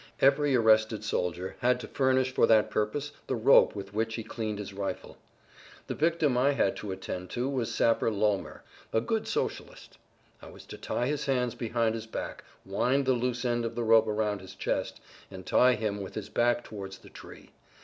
Every 0.19 0.55
arrested 0.55 1.03
soldier 1.03 1.57
had 1.59 1.79
to 1.81 1.87
furnish 1.87 2.33
for 2.33 2.47
that 2.47 2.71
purpose 2.71 3.11
the 3.27 3.35
rope 3.35 3.75
with 3.75 3.93
which 3.93 4.15
he 4.15 4.23
cleaned 4.23 4.57
his 4.57 4.73
rifle. 4.73 5.15
The 5.85 5.93
victim 5.93 6.35
I 6.39 6.53
had 6.53 6.75
to 6.77 6.91
attend 6.91 7.29
to 7.37 7.47
was 7.47 7.71
sapper 7.71 8.09
Lohmer, 8.09 8.63
a 8.91 8.99
good 8.99 9.27
Socialist. 9.27 9.99
I 10.41 10.49
was 10.49 10.65
to 10.65 10.77
tie 10.79 11.05
his 11.05 11.25
hands 11.27 11.53
behind 11.53 11.93
his 11.93 12.07
back, 12.07 12.43
wind 12.65 13.05
the 13.05 13.13
loose 13.13 13.45
end 13.45 13.63
of 13.63 13.75
the 13.75 13.83
rope 13.83 14.05
round 14.07 14.41
his 14.41 14.55
chest, 14.55 14.99
and 15.29 15.45
tie 15.45 15.75
him 15.75 16.01
with 16.01 16.15
his 16.15 16.29
back 16.29 16.63
towards 16.63 16.97
the 16.97 17.09
tree. 17.11 17.51